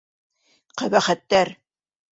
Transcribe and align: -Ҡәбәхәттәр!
-Ҡәбәхәттәр! 0.83 1.57